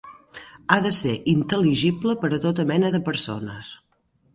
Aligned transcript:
Ha 0.69 0.77
de 0.85 0.93
ser 1.01 1.13
intel·ligible 1.35 2.19
per 2.25 2.33
a 2.33 2.43
tota 2.49 2.69
mena 2.75 2.95
de 2.97 3.07
persones. 3.13 3.75